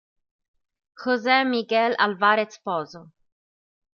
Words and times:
José 1.03 1.45
Miguel 1.47 1.93
Álvarez 1.99 2.57
Pozo 2.63 3.13